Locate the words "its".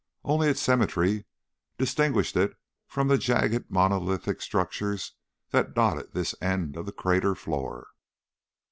0.49-0.59